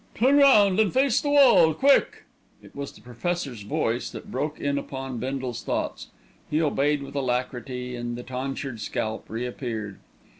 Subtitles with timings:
[0.15, 2.23] "Turn round and face the wall, quick!"
[2.63, 6.07] It was the Professor's voice that broke in upon Bindle's thoughts.
[6.49, 9.99] He obeyed with alacrity and the tonsured scalp reappeared.